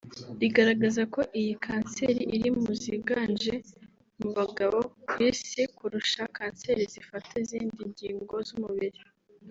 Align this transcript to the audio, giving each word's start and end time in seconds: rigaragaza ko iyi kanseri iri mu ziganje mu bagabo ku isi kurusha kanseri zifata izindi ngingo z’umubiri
rigaragaza 0.41 1.01
ko 1.13 1.21
iyi 1.39 1.53
kanseri 1.65 2.21
iri 2.35 2.49
mu 2.59 2.71
ziganje 2.81 3.55
mu 4.19 4.29
bagabo 4.37 4.77
ku 5.07 5.13
isi 5.29 5.61
kurusha 5.77 6.21
kanseri 6.37 6.81
zifata 6.93 7.31
izindi 7.41 7.81
ngingo 7.91 8.35
z’umubiri 8.47 9.01